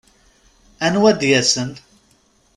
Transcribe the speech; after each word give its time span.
Anwa 0.85 1.05
ad 1.09 1.17
d-yasen? 1.19 1.71